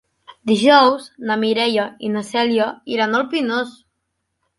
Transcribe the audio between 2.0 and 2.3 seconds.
i na